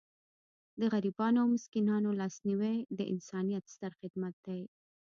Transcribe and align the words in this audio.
د 0.79 0.81
غریبانو 0.93 1.37
او 1.41 1.47
مسکینانو 1.55 2.17
لاسنیوی 2.19 2.77
د 2.97 2.99
انسانیت 3.13 3.63
ستر 3.73 3.91
خدمت 3.99 4.35
دی. 4.45 4.61